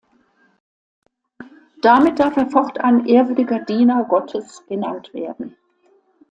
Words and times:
Damit 1.83 2.17
darf 2.19 2.35
er 2.35 2.49
fortan 2.49 3.05
ehrwürdiger 3.05 3.59
Diener 3.59 4.03
Gottes 4.05 4.65
genannt 4.65 5.13
werden. 5.13 5.55